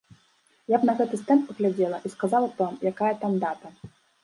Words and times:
Я 0.75 0.79
б 0.85 0.89
на 0.89 0.95
гэты 1.01 1.19
стэнд 1.23 1.43
паглядзела, 1.51 2.01
і 2.09 2.13
сказала 2.15 2.51
б 2.55 2.59
вам, 2.65 2.83
якая 2.95 3.13
там 3.23 3.39
дата. 3.47 3.67